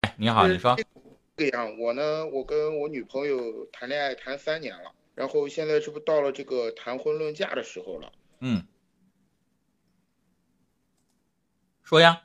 [0.00, 0.76] 哎，你好，你说。
[1.36, 8.12] 这样，我呢，我跟我女朋友谈恋爱谈三年了，然后现在这不到了这个谈婚论嫁的时候了。
[8.40, 8.64] 嗯。
[11.82, 12.22] 说呀。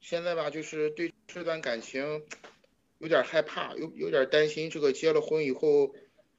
[0.00, 2.22] 现在吧，就是对这段感情
[2.98, 5.94] 有点害怕，有有点担心，这个结了婚以后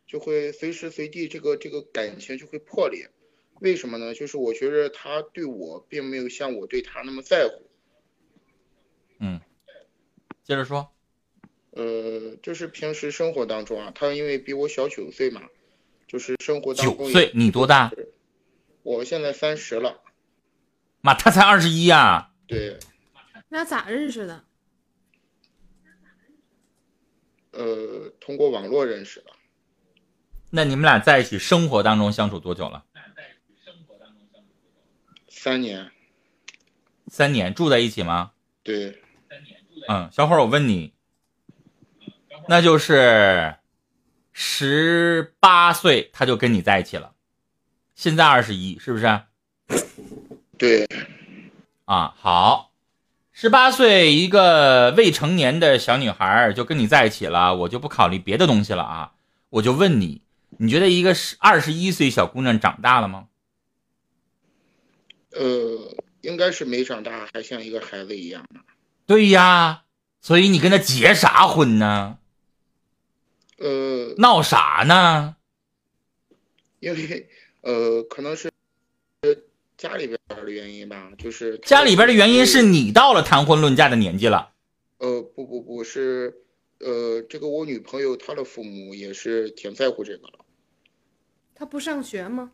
[0.07, 3.09] 就会随时随地这个这个感情就会破裂。
[3.59, 4.14] 为什么呢？
[4.16, 7.70] 就是我觉得他对我并没有像我对他那么在乎。
[9.20, 9.39] 嗯。
[10.43, 10.91] 接着说，
[11.71, 15.41] 呃，就是平时生活当中啊，他因为比我小九岁嘛，
[16.07, 17.91] 就是生活当中九岁，你多大？
[18.83, 20.01] 我现在三十了。
[21.01, 22.32] 妈，他才二十一呀。
[22.47, 22.79] 对。
[23.49, 24.43] 那咋认识的？
[27.51, 29.27] 呃，通过网络认识的。
[30.49, 32.83] 那你们俩在一起生活当中相处多久了？
[35.30, 35.91] 三年。
[37.08, 38.31] 三年住在一起吗？
[38.63, 39.02] 对。
[39.88, 40.94] 嗯，小伙儿，我问你，
[42.47, 43.55] 那就是
[44.31, 47.13] 十八岁他就跟你在一起了，
[47.95, 49.21] 现在二十一，是不是？
[50.57, 50.88] 对。
[51.85, 52.71] 啊，好，
[53.31, 59.13] 十八岁一个未成年的小女孩就跟你在一起了，我就不考虑别的东西了啊，
[59.49, 60.21] 我就问你，
[60.57, 63.27] 你觉得一个十二十一岁小姑娘长大了吗？
[65.31, 68.45] 呃，应该是没长大，还像一个孩子一样
[69.11, 69.83] 对呀，
[70.21, 72.17] 所以你跟他结啥婚呢？
[73.57, 75.35] 呃，闹啥呢？
[76.79, 78.49] 因为呃，可能是
[79.75, 84.53] 家里边的原因吧，就是家里边的原因是你到了谈婚论嫁的年纪了。
[84.99, 86.33] 呃，不不不是，
[86.79, 90.45] 呃，这个我女朋友她的父母也是挺在乎这个了。
[91.53, 92.53] 她不上学吗？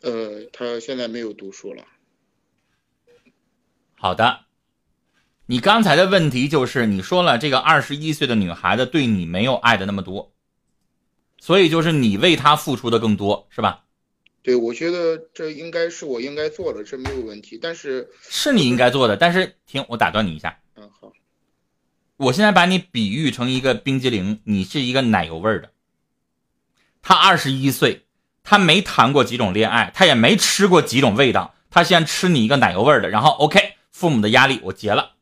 [0.00, 1.86] 呃，她现在没有读书了。
[3.94, 4.47] 好的。
[5.50, 10.30] 你刚才的问题就是，你说了这个二十一岁的女孩子对你没有爱的那么多，
[11.40, 13.84] 所以就是你为她付出的更多，是吧？
[14.42, 17.58] 对，我觉得这应该是我应该做的，这没有问题。
[17.60, 20.58] 但是是你应该做的，但是停，我打断你一下。
[20.76, 21.10] 嗯，好。
[22.18, 25.70] 我现在把你比喻成一个冰激凌，你是一个奶油味的。
[27.00, 28.04] 他二十一岁，
[28.44, 35.12] 他没谈过几种恋爱，他也没吃过几种味道，他先吃你一个奶油味的，然后 OK，父母的压力我结了。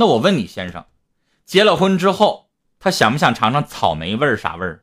[0.00, 0.86] 那我问你，先生，
[1.44, 4.82] 结了婚之后，他想不想尝尝草莓味儿啥味儿？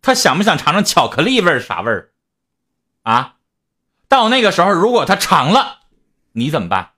[0.00, 2.12] 他想不想尝尝巧克力味儿啥味儿？
[3.02, 3.36] 啊，
[4.08, 5.80] 到那个时候，如果他尝了，
[6.32, 6.92] 你怎么办？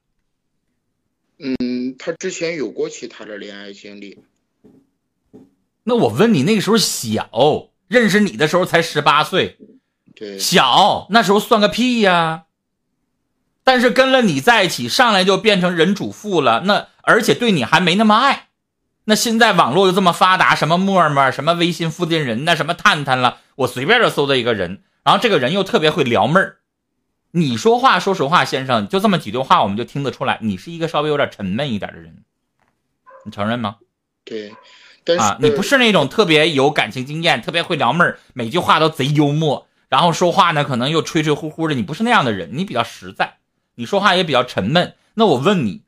[1.39, 4.23] 嗯，他之前有过其他的恋爱经历。
[5.83, 9.59] 那我问你，那个时候小，认识你的时候才十八岁，
[10.15, 12.45] 对，小那时候算个屁呀。
[13.65, 18.49] 但是跟了你在一起，上来就变成人主妇了，那而且对你还没那么爱，
[19.05, 26.59] 那现在网络又这么发达，什么陌陌、什么微信附近人那什么探探了，我随便就搜到一个人，然后这个人又特别会撩妹儿。
[27.33, 32.25] 你说话，说实话，先生，就这么几句话，我们就听得出来，你是一个稍微有点沉闷一点的人，
[33.25, 33.77] 你承认吗？
[34.25, 34.55] 对，
[35.17, 43.39] 啊，你不是那种特别有感情经验、特别会撩妹儿，每句话都贼幽默，然后说话呢可能又吹吹呼呼的，你不是那样的人，你比较实在。
[43.75, 45.83] 你说话也比较沉闷，那我问你，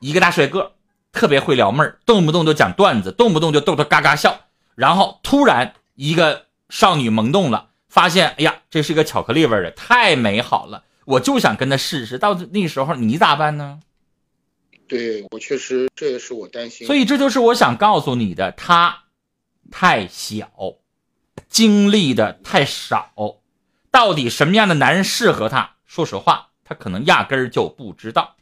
[0.00, 0.72] 一个大帅哥，
[1.12, 4.40] 特别会撩妹儿，动不动就讲段子，动不动就逗他嘎嘎笑，
[4.74, 13.80] 然后突然一个少女萌动了，发现，哎呀，这是个巧克力味的，太美好了，我就想跟他试试，到那时候你咋办呢？
[14.88, 16.84] 对我确实，这也是我担心。
[16.86, 19.04] 所以这就是我想告诉你的，他
[19.70, 20.50] 太小，
[21.48, 23.12] 经历的太少，
[23.92, 25.76] 到底什么样的男人适合他？
[25.86, 26.49] 说实话。
[26.70, 28.36] 他可能压根儿就不知道，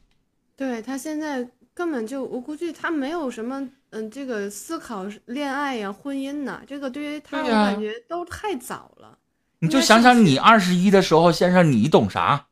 [0.55, 9.19] 对他现在根本就，我估计他没有什么，嗯，这个思考恋爱呀、婚姻呐，这个对于他我感觉都太早了。
[9.61, 12.49] 你就想想，你二十一的时候，先生，你懂啥？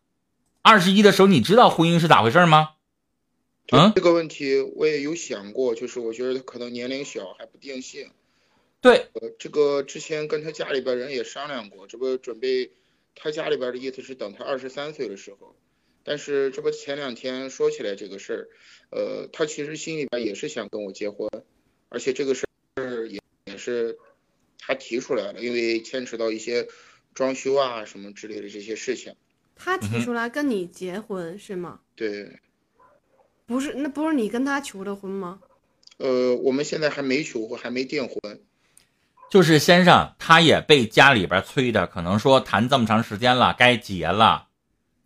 [0.63, 2.71] 二十一的时候，你知道婚姻是咋回事吗？
[3.71, 8.09] 嗯，这个问题我也有想过，就是我觉得他可能年龄小还不定性。
[8.81, 12.71] 对，呃，这个之前跟他家里边人也商量过，这不准备，
[13.15, 15.55] 他家里边的意思是等他二十三岁的时候。
[16.07, 21.29] 但是这不前两天说起来这个事儿，呃，他其实心里边也是想跟我结婚，
[21.89, 23.99] 而且这个事儿也也是
[24.59, 26.69] 他提出来了，因为牵扯到一些
[27.13, 29.15] 装修啊什么之类的这些事情。
[29.57, 31.81] 他提出来跟你结婚是吗？
[31.97, 32.39] 对。
[33.47, 35.41] 不是，那不是你跟他求的婚吗？
[35.99, 38.41] 呃，我们现在还没求婚，还没订婚。
[39.31, 44.46] 就是先生，他也被家里边催的，可能说谈这么长时间了，该结了。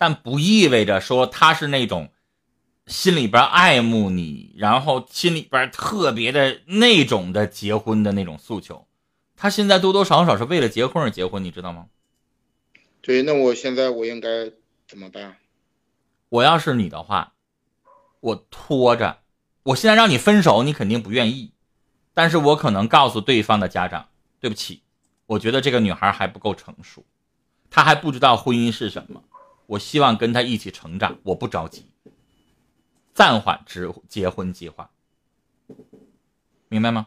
[0.01, 2.11] 但不意味着说他是那种
[2.87, 8.87] 心里边爱慕你，然后心里边特别的那种的结婚的那种诉求。
[9.37, 11.89] 他现在多多少少是为了结婚而结婚，你知道吗？
[13.03, 14.51] 对，那我现在我应该
[14.89, 15.37] 怎么办？
[16.31, 17.35] 我要是你的话，
[18.21, 19.19] 我拖着，
[19.65, 21.53] 我现在让你分手，你肯定不愿意。
[22.15, 24.09] 但是我可能告诉对方的家长，
[24.41, 24.83] 对不起，
[25.27, 27.05] 我觉得这个女孩还不够成熟，
[27.69, 29.23] 她还不知道婚姻是什么。
[29.71, 31.85] 我希望跟他一起成长，我不着急，
[33.15, 34.91] 暂缓之结婚计划，
[36.69, 37.07] 明白吗？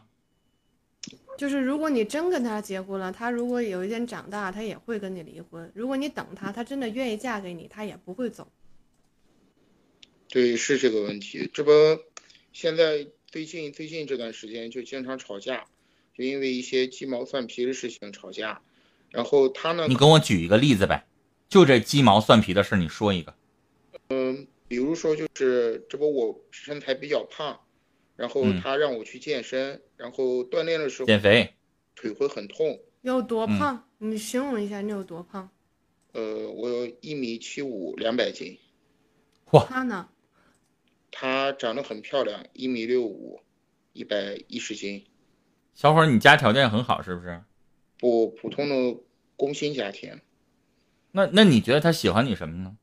[1.36, 5.70] 就是如果你真跟他结婚了，他如果有一天长大，他也会跟你离婚。
[5.74, 8.50] 如果你等他，他真的愿意嫁给你，他也不会走。
[10.28, 11.50] 对，是这个问题。
[11.52, 11.70] 这不，
[12.54, 15.66] 现在最近最近这段时间就经常吵架，
[16.16, 18.62] 就因为一些鸡毛蒜皮的事情吵架。
[19.10, 19.86] 然后他呢？
[19.86, 21.06] 你跟我举一个例子呗，
[21.48, 23.34] 就这鸡毛蒜皮的事，你说一个。
[24.08, 27.60] 嗯，比如说就是这不我身材比较胖。
[28.16, 31.52] 然后他让我去健身，然后锻炼的时候减肥，
[31.96, 32.78] 腿会很痛。
[33.02, 33.88] 有多胖？
[33.98, 35.50] 你形容一下，你有多胖？
[36.12, 38.56] 呃，我有一米七五，两百斤。
[39.50, 39.64] 哇！
[39.64, 40.08] 他呢？
[41.10, 43.40] 他长得很漂亮，一米六五，
[43.92, 45.04] 一百一十斤。
[45.74, 47.42] 小伙儿，你家条件很好是不是？
[47.98, 49.00] 不，普通的
[49.34, 50.20] 工薪家庭。
[51.16, 52.76] 那那你觉得他喜欢你什么呢？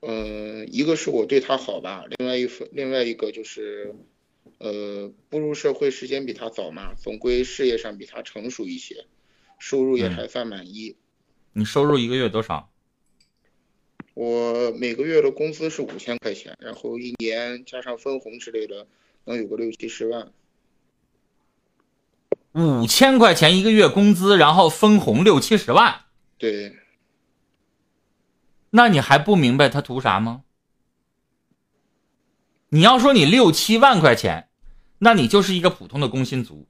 [0.00, 3.94] 嗯，一个是我对他好吧，另外一份，另外一个就是，
[4.58, 9.06] 呃，步入社会时间比他早嘛，总归事业上比他成熟一些，
[9.60, 10.96] 收入也还算满意。
[11.52, 12.70] 你收入一个月多少？
[14.14, 18.88] 我每个月的工资是五千块钱，然后一年加上分红之类的，
[19.26, 20.32] 能有个六七十万。
[22.52, 26.05] 五千块钱一个月工资，然后分红六七十万。
[26.38, 26.76] 对。
[28.70, 30.42] 那你还不明白他图啥吗？
[32.68, 34.48] 你要说你六七万块钱，
[34.98, 36.66] 那你就是一个普通的工薪族。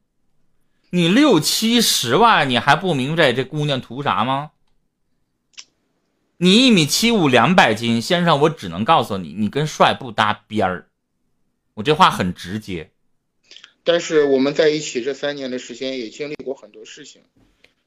[0.91, 4.53] 你六七十万，你还不明白这姑娘图啥吗？
[6.37, 10.89] 你一米七五，两百斤，先生，我只能告诉你，你跟帅不搭边儿。
[11.75, 12.93] 我这话很直接。
[13.83, 17.23] 但是我们在一起这三年的时间，也经历过很多事情。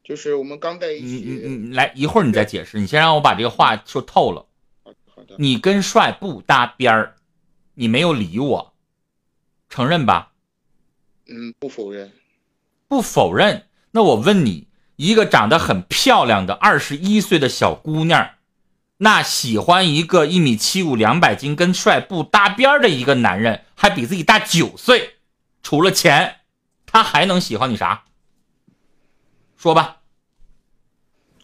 [0.10, 4.48] 就是我们刚在一起，你你你来一会儿你再解释，你先让我把这个话说透了。
[4.84, 7.16] 好的，你跟帅不搭边儿，
[7.76, 8.74] 你没有理我，
[9.70, 10.32] 承认吧？
[11.28, 12.12] 嗯，不否认，
[12.88, 13.68] 不否认。
[13.92, 18.32] 那我问你，一个长得很漂亮的二十一岁的小姑娘，
[18.98, 25.18] 那喜欢一个一米七五、两百斤、跟帅不搭边的一个男人，还比自己大九岁，
[25.62, 26.38] 除了钱，
[26.88, 28.06] 他还能喜欢你啥？
[29.56, 29.98] 说吧。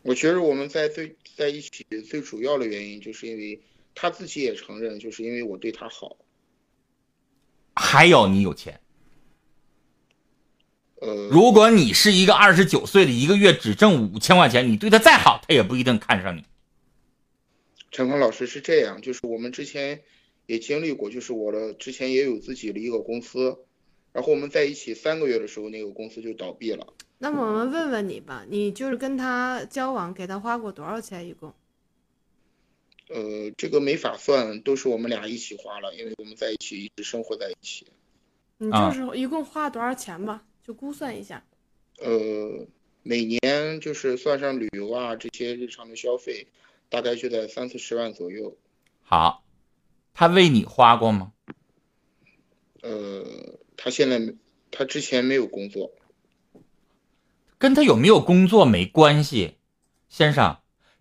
[0.06, 3.60] 我觉得我们在最在一起最主要的原因，就是因为
[3.96, 6.16] 他自己也承认，就是因为我对他好。
[7.74, 8.80] 还有你有钱。
[11.02, 16.44] 呃，如果你是一个二十九岁的，一个月只挣五千块钱，你对他再好，他也不一定看上你。
[17.90, 20.04] 陈峰老师是这样，就是我们之前
[20.46, 23.58] 也经历过，就是我的之前也有自己的一个公司，
[24.14, 26.94] 然后我们在一起三个月的时候，那个公司就倒闭了。
[27.18, 31.54] 那么我们问问你吧，你就是跟他交往，给他花过多少钱一共？
[33.08, 37.88] 呃，这个没法算，都是我们俩一起花了，因为我们在一起一直生活在一起。
[38.58, 40.44] 你就是一共花多少钱吧？
[40.64, 41.46] 就估算一下。
[42.00, 42.68] 呃，
[43.04, 46.48] 每年就是算上旅游啊这些日常的消费，
[46.90, 48.58] 大概就在三四十万左右。
[49.04, 49.44] 好，
[50.14, 51.32] 他为你花过吗？
[52.82, 53.24] 呃，
[53.78, 54.36] 他现在
[54.72, 55.92] 他之前没有工作。
[57.66, 59.58] 跟他有没有工作没关系，
[60.08, 60.58] 先生，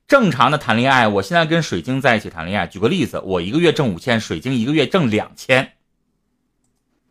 [0.09, 1.07] 正常的谈恋爱。
[1.07, 2.67] 我现在跟水晶在一起谈恋爱。
[2.67, 5.75] 举个例子，我一个月挣五千，水晶一个月挣两千，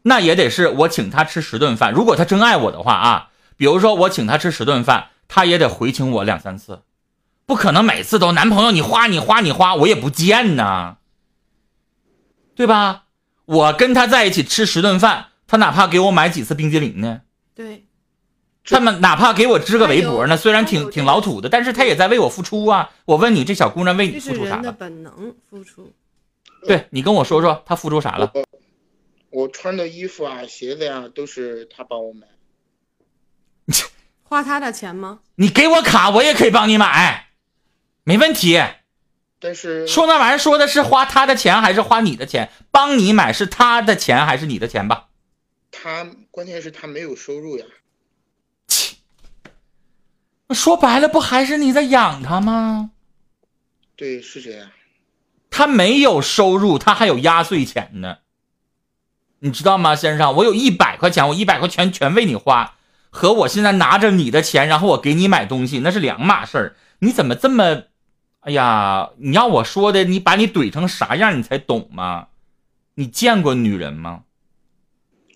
[0.01, 1.93] 那也得是我请他吃十顿饭。
[1.93, 6.81] 如果他真爱我的话啊，比如说我请他吃十顿饭，他也得回请我两三次，
[7.45, 10.95] 不可能每次都男朋友你花你花你花，我也不见呐，
[12.55, 13.03] 对吧？
[13.45, 17.22] 我跟他在一起吃十顿饭，他哪怕给我买几次冰激凌呢？
[17.53, 17.86] 对。
[18.65, 22.91] 他们哪怕给我织个围脖呢，虽然挺挺老土的，但是他也在为我付出啊。
[23.05, 24.72] 我问你，这小姑娘为你付出啥了？
[24.72, 25.91] 本能付出。
[26.65, 28.32] 对你跟我说说，她付出啥了？
[29.32, 32.25] 我穿的衣服啊、鞋子呀，都是她帮我买。
[34.24, 35.20] 花她的钱吗？
[35.36, 37.27] 你给我卡，我也可以帮你买，
[38.05, 38.62] 没问题。
[39.41, 42.50] 但是说那玩意儿说的是花她的钱还是花你的钱？
[42.72, 45.10] 帮你买是她的钱还是你的钱吧？
[45.70, 47.65] 她关键是她没有收入呀。
[50.53, 52.91] 说白了，不还是你在养他吗？
[53.96, 54.70] 对，是这样。
[55.50, 58.17] 他没有收入，他还有压岁钱呢。
[59.39, 60.36] 你知道吗，先生？
[60.36, 62.75] 我有一百块钱，我一百块钱全为你花，
[63.10, 66.75] 和我现在拿着你的钱，然后我给你买东西，那是两码事儿。
[67.00, 67.84] 你怎么这么……
[68.41, 72.27] 哎呀，你要我说的，你把你怼成啥样，你才懂吗？
[72.96, 74.24] 你见过女人吗？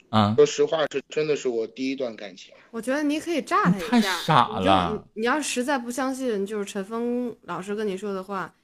[0.09, 2.53] 啊，说实话，这真的是我第一段感情。
[2.71, 3.87] 我觉得你可以炸他一下。
[3.87, 5.05] 太傻了！
[5.15, 8.55] 你要实在不相信，就是陈峰老师跟你说的话，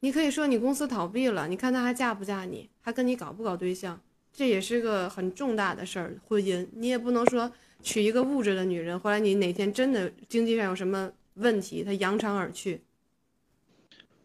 [0.00, 3.98] 你可以说你公司倒闭了，你看他还嫁不嫁你，还跟你搞不搞对象？
[4.34, 7.50] 这也是个很重大的事儿，婚姻你也不能说
[7.82, 12.82] 娶一个物质的女人，后来你哪天真的经济上有什么问题，他扬长而去。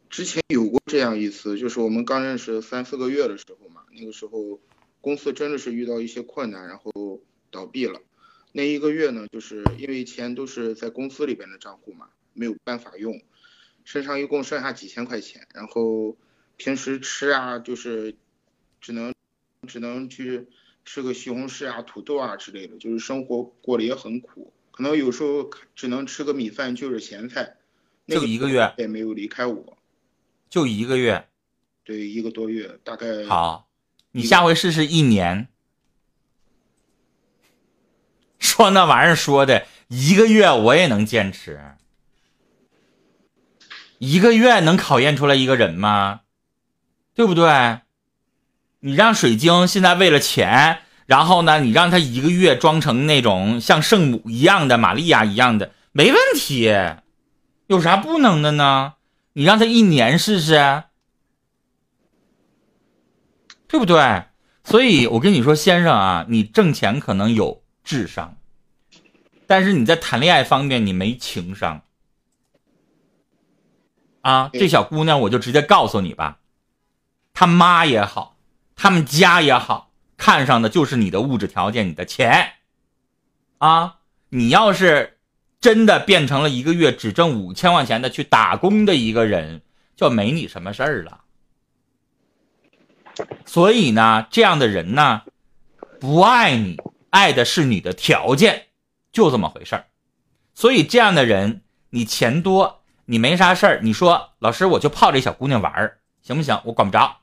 [0.09, 4.59] 之前有过这样一次，就是我们刚认识三四个月的时候嘛，那个时候。
[5.07, 8.01] 公司真的是遇到一些困难，然后倒闭了。
[8.51, 13.21] 那一个月呢，就是因为钱都是在公司里边的账户嘛，没有办法用，
[13.85, 16.17] 身上一共剩下几千块钱，然后
[16.57, 18.15] 平时吃啊，就是
[18.81, 19.13] 只能
[19.65, 20.45] 只能去
[20.83, 27.55] 吃个西红柿啊、土豆啊之类的，就是生活过得也很苦，可能有时候只能吃个米饭，就是咸菜。
[28.07, 29.77] 就一个月也没有离开我，
[30.49, 31.29] 就一个月，
[31.85, 33.66] 对，一个多月，大概好。
[34.17, 35.47] 你下回试试一年，
[38.39, 41.62] 说那玩意儿说的一个月我也能坚持，
[44.00, 46.21] 一个月能考验出来一个人吗？
[47.13, 47.81] 对不对？
[48.79, 56.74] 你让水晶现在为了钱，然后呢，你让他一个月装成那种像圣母一样的玛利亚一样的，没问题，
[57.67, 58.95] 有啥不能的呢？
[59.33, 60.86] 你让他一年试试。
[63.67, 64.24] 对不对？
[64.63, 68.36] 所以我跟你说，先生啊，你挣钱可能有智商，
[69.45, 71.81] 但是你在谈恋爱方面你没情商。
[74.21, 76.39] 啊，这小姑娘，我就直接告诉你吧，
[77.33, 78.36] 他妈也好，
[78.75, 82.55] 他们家也好，看上的就是你的物质条件，你的钱。
[83.59, 85.17] 啊，你要是
[85.62, 89.62] 真的变成了一个月只挣五千块钱的去打工的一个人，
[89.95, 91.21] 就没你什么事儿了。
[93.45, 95.21] 所以呢，这样的人呢，
[96.00, 96.77] 不爱你，
[97.09, 98.67] 爱的是你的条件，
[99.12, 99.86] 就这么回事儿。
[100.53, 106.59] 所以这样的人，你钱多，你没啥事儿，你说老师我就泡这小姑娘玩儿，行不行？
[106.65, 107.17] 我管不着。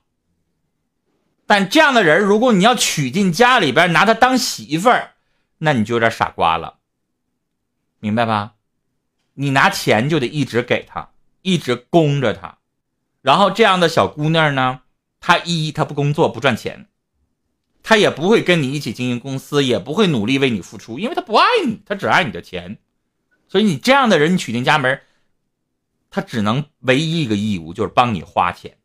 [1.46, 5.12] 但这样的人，如果你要娶进家里边，拿她当媳妇儿，
[5.58, 6.78] 那你就有点傻瓜了，
[8.00, 8.54] 明白吧？
[9.34, 11.10] 你拿钱就得一直给她，
[11.42, 12.58] 一直供着她，
[13.20, 14.80] 然后这样的小姑娘呢？
[15.26, 16.86] 他一，他不工作不赚钱，
[17.82, 22.76] 他也不会跟你一起经营公司，也不会努力为你付出，因为他不爱你，他只爱你的钱。
[23.48, 25.00] 所以你这样的人，你娶进家门，
[26.10, 28.76] 他只能唯一一个义务就是帮你花钱。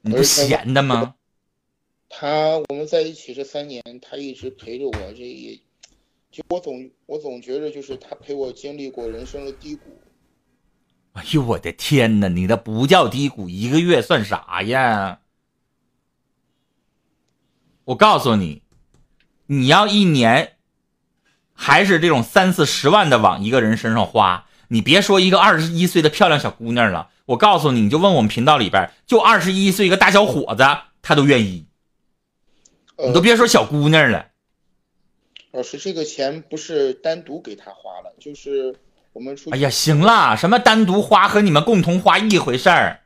[0.00, 1.16] 你不闲的吗？
[2.08, 5.60] 他我们在一起这三年，他一直陪着我，这也
[6.30, 10.00] 就我总我总觉得就是他陪我经历过人生的低谷。
[11.14, 12.28] 哎呦我的天哪！
[12.28, 15.18] 你那不叫低谷，一个月算啥呀？
[17.86, 18.62] 我告诉你，
[19.46, 20.56] 你要一年，
[21.52, 30.64] 还是这种三四十万的往一个人身上花，你别说一个二十一岁的漂亮小姑娘了，我告诉你，你就问我们频道里边，就二十一岁一个大小伙子，
[31.02, 31.66] 他都愿意。
[33.04, 34.28] 你都别说小姑娘了。
[35.50, 38.76] 老师，这个钱不是单独给他花了，就是。
[39.12, 43.00] 我们出哎呀，行了，什么单独花和你们共同花一回事儿，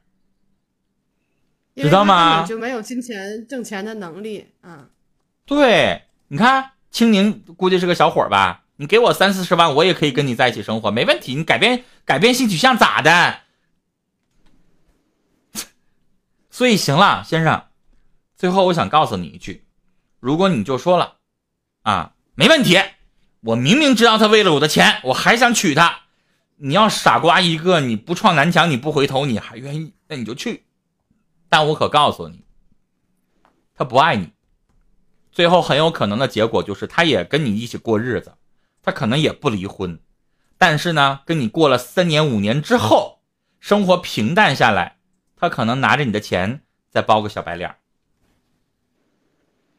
[1.74, 2.44] 知道吗？
[2.46, 4.88] 就没有金钱挣钱的能力啊。
[5.46, 8.64] 对，你看青宁估计是个小伙吧？
[8.76, 11.34] 你给我三四十万，我也可以跟你在一起生活，没问题。
[11.34, 13.40] 你改变改变性取向咋的？
[16.50, 17.64] 所以行了，先生，
[18.36, 19.64] 最后我想告诉你一句，
[20.20, 21.16] 如果你就说了
[21.82, 22.78] 啊，没问题。
[23.44, 26.00] 我明明知道他为了我的钱，我还想娶她。
[26.56, 30.64] 你要傻瓜一个，你不撞南墙你不回头，你还愿意，那你就去。
[31.48, 32.44] 但我可告诉你，
[33.74, 34.30] 他不爱你。
[35.30, 38.34] 最后很有可能的结果就是，他也跟你一起过日子，
[38.82, 40.00] 他可能也不离婚，
[40.56, 43.20] 但是呢，跟你过了三年五年之后，
[43.60, 44.98] 生活平淡下来，
[45.36, 47.74] 他可能拿着你的钱再包个小白脸，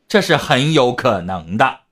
[0.07, 1.84] 这是很有可能的。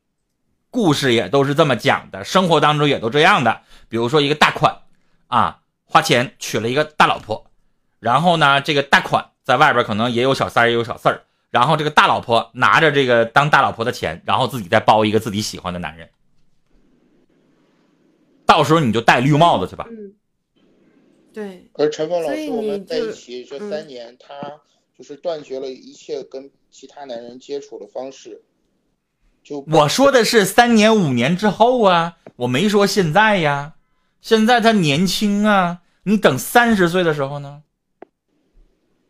[0.73, 3.61] 故事也都是这么讲的，生活当中也都这样的。
[3.89, 4.81] 比如说一个大款，
[5.27, 7.45] 啊，花钱娶了一个大老婆，
[7.99, 16.09] 然后呢，这个大款在外边可能也有小三儿，也有小四儿，然后这个大老婆拿着这个当大老婆的钱，然后自己再包一个自己喜欢的男人，
[18.47, 19.87] 到时候你就戴绿帽子去吧。
[21.31, 24.59] 对，而陈峰老师，我们在一起这嗯三年，他
[24.97, 28.41] 就是断绝了一切跟其他男人接触的方式。
[29.43, 33.75] 就我说的是三年五年之后啊，我没说现在呀。
[34.21, 37.63] 现在他年轻啊，你等三十岁的时候呢？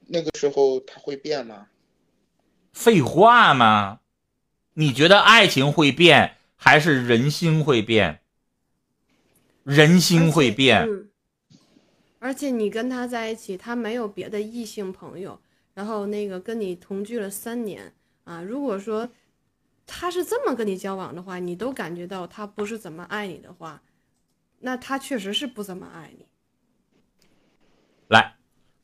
[0.07, 1.67] 那个时候他会变吗？
[2.71, 3.99] 废话嘛！
[4.73, 8.21] 你觉得爱情会变，还是人心会变？
[9.63, 10.81] 人心会变。
[10.89, 11.09] 嗯。
[12.17, 15.39] 而且你跟他在一起，他没有别的异性朋友，
[15.75, 18.41] 然后那个跟你同居了三年啊。
[18.41, 19.07] 如果说
[19.85, 23.81] 他是这么跟你交往的话，你都感觉到他不是怎么爱你的话，
[24.59, 26.25] 那他确实是不怎么爱你。
[28.07, 28.35] 来，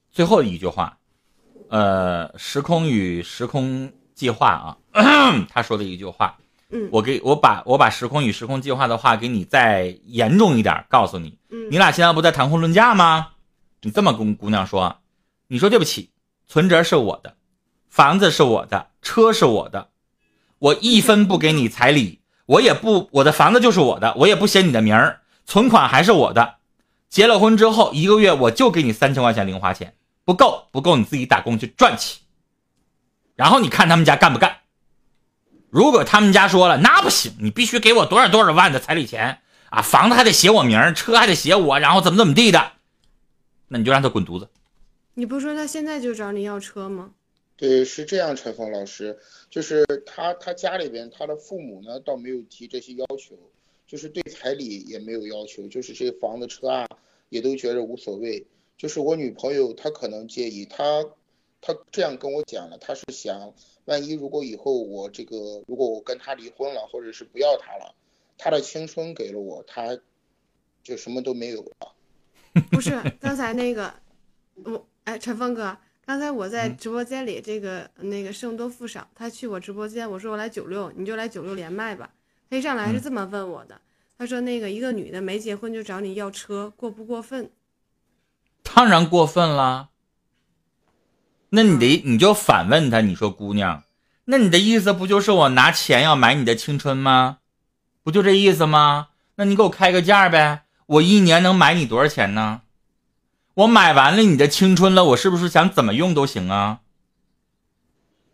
[0.10, 0.98] 最后一句话，
[1.70, 4.78] 呃，时空与时空计划啊，
[5.50, 6.38] 他说的一句话，
[6.70, 13.34] 嗯我给我把我把时空与时空计划的话给你再严重一点，告诉你，嗯你俩现在不在谈婚论嫁吗？
[13.82, 15.00] 你这么跟姑娘说，
[15.48, 16.12] 你说对不起，
[16.48, 17.38] 存折是我的，
[17.88, 19.92] 房子是我的，车是我的，
[20.60, 26.56] 我一分不给你彩礼，我也不，我的房子就是我的，我也不写你的名儿，存款还是我的。
[27.10, 32.20] 结了婚之后一个月我就给你三千块钱零花钱，不够不够你自己打工去赚去。
[33.36, 34.58] 然后你看他们家干不干？
[35.70, 39.40] 如果他们家说了那不行，你必须给我多少多少万的彩礼钱
[39.70, 42.74] 啊，房子还得写我名儿，车还得写我，然后怎么怎么地的，
[43.70, 44.50] 那你就让他滚犊子。
[45.14, 47.12] 你不是说他现在就找你要车吗？
[47.56, 53.36] 对，是这样，陈峰老师，就是他他家里边他的父母呢，倒没有提这些要求，
[53.88, 56.88] 就是对彩礼也没有要求，就是这些房子车啊，
[57.30, 58.46] 也都觉得无所谓。
[58.78, 61.04] 就是我女朋友她可能介意，她
[61.62, 63.54] 她这样跟我讲了，她是想，
[63.86, 67.96] 万一如果以后我这个如果我跟他离婚了，或者是不要他了，
[68.38, 70.00] 他的青春给了我，他
[70.84, 71.96] 就什么都没有了。
[72.72, 73.94] 不是，刚才那个
[74.64, 75.78] 我哎，陈峰哥，
[76.10, 82.10] 刚才我在嗯直播间里，这个那个胜多负少，他去我直播间，我说我来九六，你就来九六连麦吧。
[82.50, 83.80] 他一上来是嗯这么问我的，
[84.18, 87.52] 他说那个一个女的没结婚就找你要车，过不过分？
[88.64, 89.90] 当然过分了。
[91.52, 93.84] 那你得你就反问他，你说姑娘，
[94.26, 97.38] 那你的意思不就是我拿钱要买你的青春吗？
[98.02, 99.10] 不就这意思吗？
[99.36, 102.62] 那你给我开个价呗，我一年能买你多少钱呢？
[103.56, 106.80] 我买完了你的青春了，我是不是想怎么用都行啊？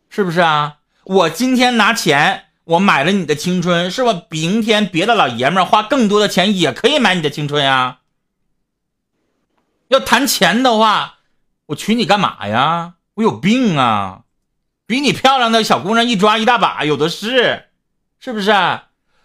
[0.09, 0.77] 是不是啊？
[1.03, 4.23] 我今天拿钱，我买了你的青春，是吧？
[4.29, 7.99] 明天别的老爷们花更多的钱也可以买你的青春呀。
[9.87, 11.19] 要谈钱的话，
[11.67, 12.95] 我娶你干嘛呀？
[13.15, 14.21] 我有病啊！
[14.85, 17.65] 比你漂亮的小姑娘一抓一大把，有的是，
[18.19, 18.51] 是不是？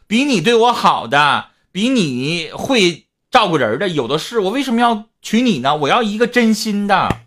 [0.07, 4.40] 比你对我好的，比你会照顾人的，有的是。
[4.40, 5.76] 我为什么要娶你呢？
[5.76, 7.20] 我要一个真心的，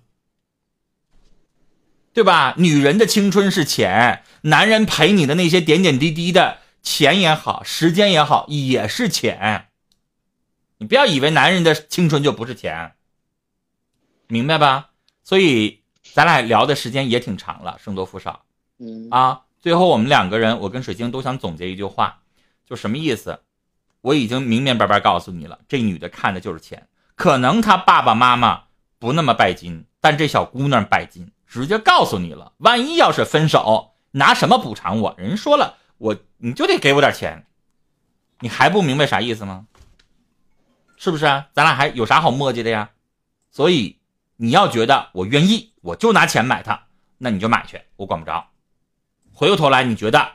[2.14, 2.56] 对吧？
[2.58, 9.68] 女人的青春是钱，男人陪你的那些点点滴滴的钱也好，时间也好，也是钱。
[10.78, 12.94] 你不要以为男人的青春就不是钱。
[14.28, 14.90] 明白吧？
[15.24, 15.82] 所以
[16.14, 18.44] 咱俩聊的时间也挺长了，胜多负少
[18.80, 19.42] 嗯啊。
[19.62, 22.22] 最后我们两个人，我跟水晶都想总结一句话，
[22.66, 23.40] 就什么意思？
[24.02, 26.88] 我已经明明白白告诉你了，这女的看的就是钱。
[27.16, 28.64] 可能他爸爸妈妈
[29.00, 32.54] 不那么拜金，但这小姑娘拜金，直接告诉你了。
[32.58, 35.16] 万一要是分手，拿什么补偿我？
[35.18, 37.46] 人说了，我你就得给我点钱，
[38.40, 39.66] 你还不明白啥意思吗？
[40.98, 41.48] 是不是啊？
[41.54, 42.90] 咱俩还有啥好磨叽的呀？
[43.52, 44.00] 所以。
[44.36, 46.88] 你要觉得我愿意，我就拿钱买它，
[47.20, 48.48] 那你就买去，我管不着。
[49.32, 50.28] 回过头来，你觉得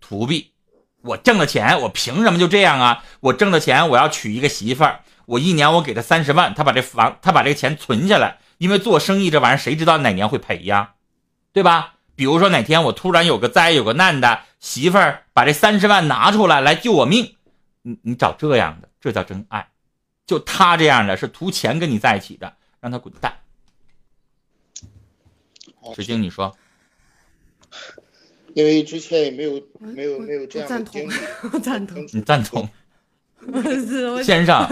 [0.00, 0.54] 图弊，
[1.02, 3.04] 我挣了钱，我凭什么就这样啊？
[3.20, 10.94] 我挣了钱，我要娶一个媳妇儿，我一年我给他三十万，他把这房，他把这个钱存下来，因为做生意这玩意儿谁知道哪年会赔呀，
[11.52, 11.94] 对吧？
[12.14, 17.36] 比如说哪天我突然有个灾有个难的，媳妇儿把这三十万拿出来来救我命，
[17.82, 19.68] 你你找这样的，这叫真爱。
[20.26, 22.54] 就他这样的是图钱跟你在一起的。
[22.84, 23.32] 让他滚蛋！
[25.94, 26.54] 石晶，你说，
[28.52, 31.14] 因为之前也没有没有没有这样的经历，
[31.50, 32.68] 我赞同，你赞同？
[33.52, 34.66] 我先生，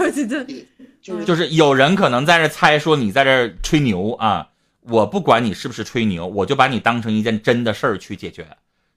[1.01, 4.49] 就是有人可能在这猜说你在这吹牛啊，
[4.81, 8.47] 我不管你是不是吹牛，我就把你当成一件真的事儿去解决。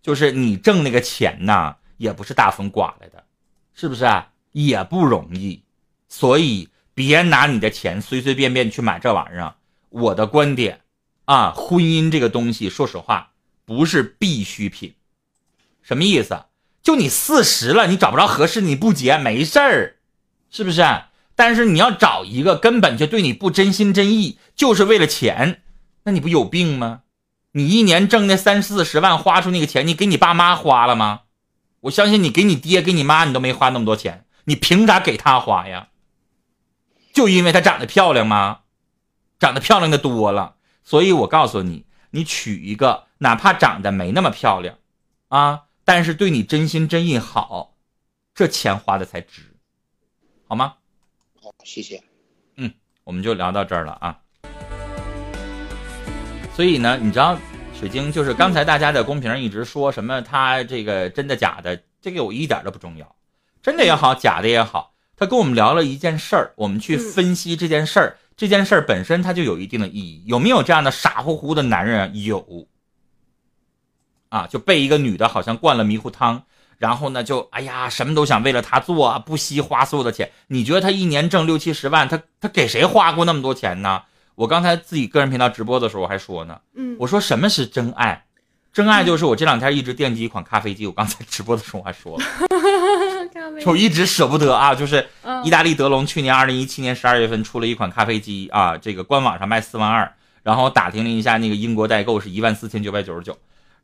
[0.03, 3.25] 就是你挣那个钱呐，也不是大风刮来的，
[3.75, 4.31] 是不是啊？
[4.53, 5.63] 也不容易，
[6.09, 6.69] 所以。
[6.97, 9.55] 别拿你的钱随随便便去买这玩意儿。
[9.91, 10.81] 我的观点，
[11.27, 13.33] 啊，婚姻这个东西，说实话
[13.67, 14.95] 不是必需品。
[15.83, 16.45] 什么意思？
[16.87, 19.97] 就你四十了，你找不着合适，你不结没事儿，
[20.53, 20.87] 是不是？
[21.35, 25.63] 但是你要找一个根本就对你不真心真意，就是为了钱，
[26.05, 27.01] 那你不有病吗？
[27.51, 31.23] 你一年挣那三四十万，花出那个钱，你给你爸妈花了吗？
[31.81, 35.89] 我相信你给你爹给你妈，你都没花那么多钱，你凭啥给他花呀？
[37.13, 38.61] 就因为他长得漂亮吗？
[39.41, 44.77] 长得漂亮的多了，所以我告诉你，你娶一个哪怕长得没那么漂亮，
[45.27, 47.77] 啊，但是对你真心真意好，
[48.35, 49.43] 这钱花的才值，
[50.49, 50.75] 好吗？
[51.41, 52.03] 好，谢谢。
[52.57, 54.19] 嗯，我们就聊到这儿了啊。
[56.57, 57.39] 所以呢，你知道，
[57.79, 63.15] 水晶就是刚才大家在公屏上一直说什么他这个真的假的，这个我一点都不重要，
[63.63, 70.25] 真的也好，假的也好，他跟我们聊了一件事儿，我们去分析这件事儿，这件事儿本身它就有一定的意义。
[70.27, 72.25] 有没有这样的傻乎乎的男人？
[72.25, 72.67] 有。
[74.29, 76.43] 啊，就被一个女的好像灌了迷糊汤，
[76.79, 80.31] 然后呢，就哎呀，什么都想为了她做啊，不惜花所有的钱。
[80.49, 84.03] 你觉得他一年挣六七十万，他他给谁花过那么多钱呢？
[84.35, 88.25] 我刚才自己个人频道直播的时候我还说呢，嗯，我说什么是真爱？
[88.73, 92.25] 真爱就是我这两天一直惦记一款咖啡机，我刚才 直播的时候我还说了，
[93.65, 95.09] 我一直舍不得啊，就是
[95.43, 100.13] 意大利德龙去年二零一七年十二月份出了一款咖啡机啊，这个官网上卖四万二，
[100.43, 103.35] 然后打听了一下那个英国代购是一万四千九百九十九，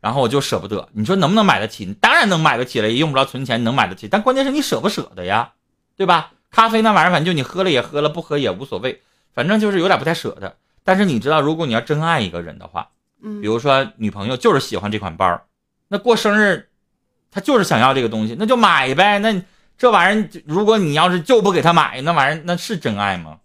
[0.02, 0.86] 然后我就舍不得。
[0.92, 1.86] 你说能不能买得起？
[2.00, 4.08] 当然能买得起了，也用不着存钱，能买得起。
[4.08, 5.52] 但关键是你舍不舍得呀，
[5.96, 6.32] 对吧？
[6.50, 9.00] 咖啡那玩意儿，反正就你喝了也喝了，不喝也无所谓。
[9.32, 12.88] 反正就是有点不太舍得，但是你知道，如果你要真爱一个人的话，
[13.22, 15.40] 嗯，比如说女朋友就是喜欢这款包，
[15.88, 16.68] 那过生日，
[17.30, 19.18] 她就是想要这个东西，那就买呗。
[19.20, 19.42] 那
[19.78, 23.38] 这玩意儿，如果你要是就不给她买，那玩意儿那是真爱吗？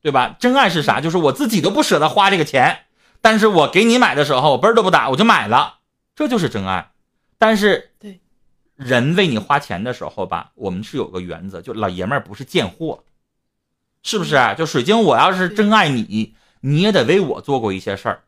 [0.00, 0.36] 对吧？
[0.38, 1.00] 真爱是啥？
[1.00, 2.84] 就是我自己都不舍得花这个钱，
[3.20, 5.77] 但是我给你买的时候，我嘣儿都不打，我就买了，
[6.18, 6.90] 这就是真爱。
[7.38, 8.18] 但是，对，
[8.74, 13.04] 人为你花钱的时候吧，我们是有个原则，就老爷们儿不是贱货。
[14.02, 14.36] 是不是？
[14.58, 18.24] 就水晶，我要是真爱你，你也得为我做过一些事儿，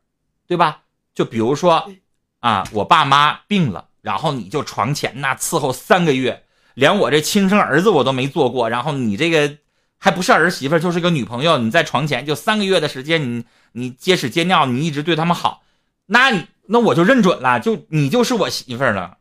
[0.47, 0.83] 对吧？
[1.15, 1.91] 就比如说，
[2.39, 9.59] 啊，我爸妈病了，然后你就床前那伺候三个月，连我这亲生儿子我都没做过，然后你这个
[9.99, 15.65] 还不是儿媳妇，就是个女朋友，你在床前就三个月的时间，你你接屎接尿，你一直对他们好，
[16.07, 19.19] 那你那我就认准了，就你就是我媳妇了，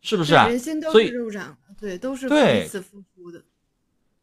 [0.00, 0.32] 是不是？
[0.32, 3.42] 人心都所以是肉长的，对，都是对彼此付出的。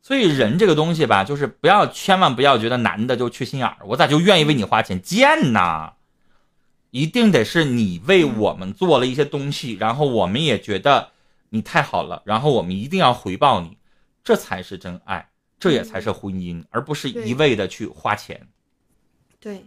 [0.02, 5.02] 所以人这个东西吧，就是不要千万不要觉得男的就缺心眼儿，我咋就愿意为你花钱？
[5.02, 5.94] 贱呐！
[6.90, 11.12] 一定得是你为我们做了一些东西，然后我们也觉得
[11.50, 13.78] 你太好了，然后我们一定要回报你，
[14.24, 18.48] 这才是真爱，这也才是婚姻，而不是一味的去花钱。
[19.40, 19.66] 对，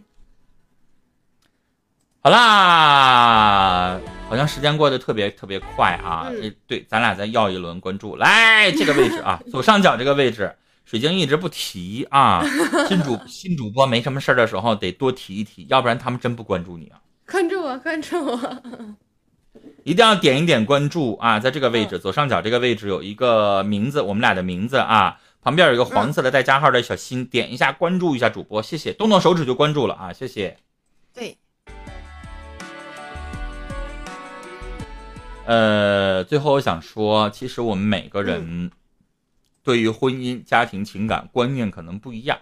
[2.21, 6.27] 好啦，好像时间过得特别特别快啊！
[6.29, 10.53] 嗯对，咱俩再要一轮关注，来这个位置啊， 左上角这个位置，
[10.83, 12.43] 水晶一直不提啊。
[12.89, 16.99] 新主新主播没什么事儿的时候得多提一提，要不然他们真不关注你啊！
[17.25, 18.39] 关注我，关注我。
[19.83, 30.57] 一定要点一点关注啊，在这个位置左上角这个位置有一个名字，我们俩的名字啊，旁边有一个黄色的带加号的小心，点一下关注一下主播，谢谢，动动手指就关注了啊，谢谢。
[31.13, 31.37] 对，
[35.47, 38.69] 呃，最后我想说，其实我们每个人
[39.63, 42.37] 对于婚姻、家庭、情感观念可能不一样，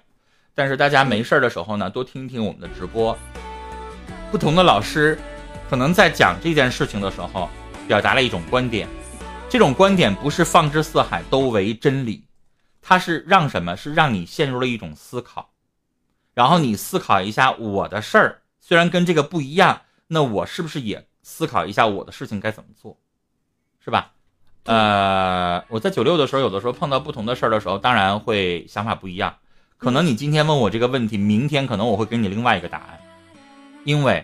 [0.56, 3.16] 但是大家没事儿的时候呢，多听听我们的直播。
[4.32, 5.16] 不同的老师
[5.70, 7.48] 可能在讲这件事情的时候，
[7.88, 8.88] 表达了一种观点，
[9.48, 12.24] 这种观点不是放之四海都为真理，
[12.82, 13.78] 它是让什么？
[13.78, 15.52] 是让你陷入了一种思考，
[16.34, 22.96] 然后你思考一下我的事儿，虽然跟这个不一样，那我是不是也思考一下我的事情该怎么做，
[23.84, 24.12] 是吧？
[24.66, 29.36] 呃，我在九六的时候，有的时候碰到不同的事儿的时候，当然会想法不一样。
[29.76, 33.00] 可能你今天问我这个问题，明天可能我会给你另外一个答案，
[33.86, 34.24] 因为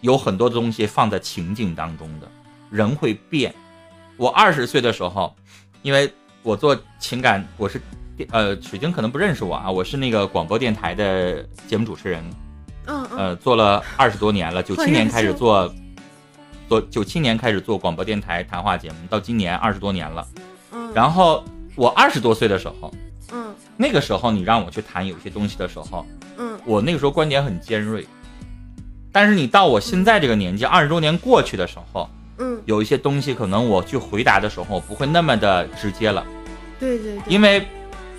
[0.00, 2.26] 有很多东西放在情境当中的，
[2.70, 3.54] 人会变。
[4.16, 5.36] 我二十岁的时候，
[5.82, 6.10] 因为
[6.42, 7.78] 我做情感，我是
[8.30, 12.24] 呃水晶可能不认识我啊，我是那个广播电台的节目主持人，
[12.86, 15.70] 嗯嗯，呃，做了二十多年了，九七年开始做，
[16.72, 20.26] 做九七年开始做广播电台谈话节目，到今年二十多年了。
[20.72, 22.90] 嗯，然后我二十多岁的时候，
[23.30, 26.06] 嗯那个时候你让我去谈有些东西的时候，
[26.38, 28.06] 嗯我那个时候观点很尖锐。
[29.12, 32.08] 但是你到我现在这个年纪，二十多年过去的时候，
[32.38, 36.24] 嗯，有一些东西可能我去回答的时候不会那么的直接了，
[36.80, 37.66] 对对对，因为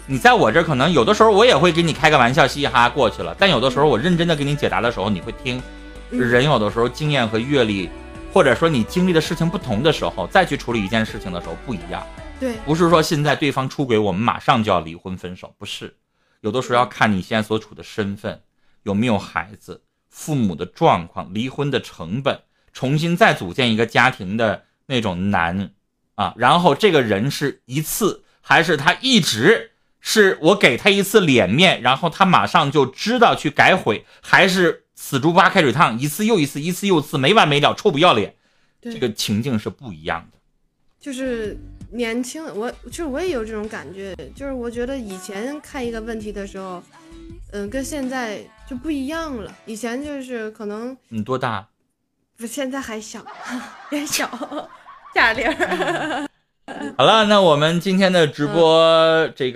[0.05, 3.35] 你在我这儿可能有的时候我也会给你开个玩笑，嘻嘻哈哈过去了。
[3.39, 5.57] 但有的时候我认真的给你解答的时候，你会听。
[5.57, 7.89] 嗯人有的时候经验和阅历，
[8.33, 12.03] 或者说你经历的事情不同的时候，再去处理一件事情的时候不一样。
[12.39, 15.95] 对，不是说现在对方出轨，我们马上就要离婚分手，不是。
[16.41, 18.41] 有的时候要看你现在所处的身份，
[18.81, 22.41] 有没有孩子，父母的状况，离婚的成本，
[22.73, 25.69] 重新再组建一个家庭的那种难
[26.15, 26.33] 啊。
[26.35, 38.33] 然后这个人是一次，还是他一直是我给他一次脸面，然后他马上就知道去改悔，还是死猪不怕开水烫，一次又一次，一次又一次，没完没了，臭不要脸。
[38.81, 40.37] 这个情境是不一样的。
[40.97, 41.57] 就是
[41.91, 46.81] 年轻，我就是我也有这种感觉，就是我觉得以前看一个问题的时候，
[47.51, 49.53] 嗯、跟现在就不一样了。
[49.65, 51.67] 以前就是可能你多大？
[52.37, 53.25] 不，现在还小，
[53.91, 54.25] 也小，
[55.13, 56.25] 贾玲儿。
[56.97, 59.51] 好了，那我们今天的直播这个。